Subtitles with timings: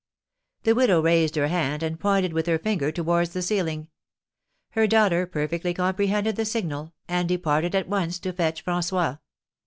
[0.63, 3.87] The widow raised her hand, and pointed with her finger towards the ceiling.
[4.71, 9.19] Her daughter perfectly comprehended the signal, and departed at once to fetch François.